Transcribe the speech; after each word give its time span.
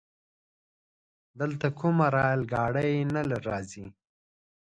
دلته 1.39 1.67
کومه 1.79 2.05
رايل 2.15 2.41
ګاډی 2.53 2.91
نه 3.13 3.21
راځي؟ 3.47 3.85